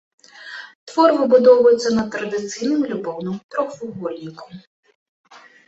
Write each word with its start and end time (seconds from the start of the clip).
Твор 0.91 1.09
выбудоўваецца 1.19 1.89
на 1.99 2.03
традыцыйным 2.17 2.81
любоўным 2.95 3.37
трохвугольніку. 3.53 4.47